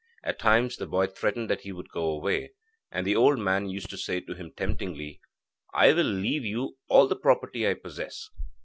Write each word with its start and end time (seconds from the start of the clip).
At 0.23 0.39
times, 0.39 0.77
the 0.77 0.87
boy 0.87 1.05
threatened 1.05 1.47
that 1.51 1.61
he 1.61 1.71
would 1.71 1.89
go 1.91 2.05
away, 2.05 2.53
and 2.91 3.05
the 3.05 3.15
old 3.15 3.37
man 3.37 3.69
used 3.69 3.91
to 3.91 3.99
say 3.99 4.19
to 4.19 4.33
him 4.33 4.51
temptingly: 4.57 5.21
'I 5.75 5.93
will 5.93 6.05
leave 6.05 6.43
you 6.43 6.79
all 6.87 7.05
the 7.05 7.15
property 7.15 7.67
I 7.69 7.75
possess.' 7.75 8.27